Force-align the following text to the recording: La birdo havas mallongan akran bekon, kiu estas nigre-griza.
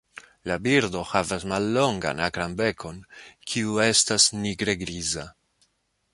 La 0.51 0.55
birdo 0.67 1.03
havas 1.09 1.45
mallongan 1.51 2.23
akran 2.29 2.57
bekon, 2.63 2.99
kiu 3.53 3.77
estas 3.85 4.27
nigre-griza. 4.43 5.29